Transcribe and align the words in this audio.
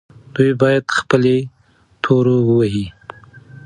دوی 0.35 0.51
باید 0.61 0.85
خپلې 0.99 1.37
تورو 2.03 2.35
ووهي. 2.47 2.85